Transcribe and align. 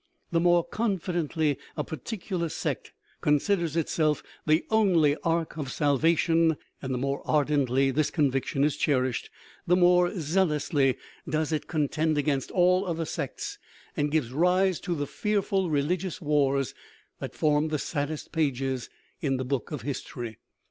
The 0.31 0.39
more 0.39 0.63
confidently 0.63 1.59
a 1.77 1.83
particular 1.83 2.49
sect 2.49 2.91
considers 3.21 3.77
itself 3.77 4.23
"the 4.47 4.65
only 4.71 5.15
ark 5.17 5.57
of 5.59 5.71
salvation," 5.71 6.57
and 6.81 6.91
the 6.91 6.97
more 6.97 7.21
ardently 7.23 7.91
this 7.91 8.09
convic 8.09 8.45
tion 8.45 8.63
is 8.63 8.75
cherished, 8.77 9.29
the 9.67 9.75
more 9.75 10.19
zealously 10.19 10.97
does 11.29 11.51
it 11.51 11.67
contend 11.67 12.15
302 12.15 12.15
KNOWLEDGE 12.15 12.15
AND 12.15 12.15
BELIEF 12.15 12.25
against 12.25 12.51
all 12.57 12.85
other 12.87 13.05
sects 13.05 13.59
and 13.95 14.11
give 14.11 14.33
rise 14.33 14.79
to 14.79 14.95
the 14.95 15.05
fearful 15.05 15.69
re 15.69 15.83
ligious 15.83 16.19
wars 16.19 16.73
that 17.19 17.35
form 17.35 17.67
the 17.67 17.77
saddest 17.77 18.31
pages 18.31 18.89
in 19.19 19.37
the 19.37 19.45
book 19.45 19.69
of 19.71 19.83
history. 19.83 20.39